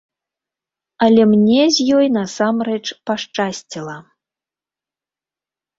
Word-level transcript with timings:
Але 1.07 1.21
мне 1.33 1.61
з 1.77 1.87
ёй 1.97 2.07
насамрэч 2.17 2.83
пашчасціла. 3.11 3.97